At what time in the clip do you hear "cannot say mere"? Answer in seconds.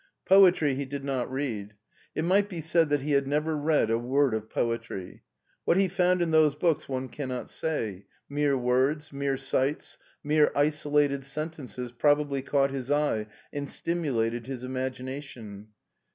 7.07-8.57